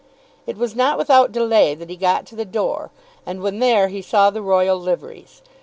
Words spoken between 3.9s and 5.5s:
saw the royal liveries.